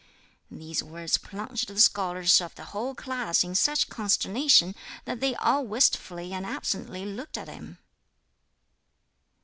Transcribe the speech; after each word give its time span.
These 0.49 0.81
words 0.81 1.19
plunged 1.19 1.67
the 1.67 1.79
scholars 1.79 2.41
of 2.41 2.55
the 2.55 2.63
whole 2.73 2.95
class 2.95 3.43
in 3.43 3.53
such 3.53 3.87
consternation 3.87 4.73
that 5.05 5.19
they 5.19 5.35
all 5.35 5.63
wistfully 5.63 6.33
and 6.33 6.43
absently 6.43 7.05
looked 7.05 7.37
at 7.37 7.47
him. 7.47 7.77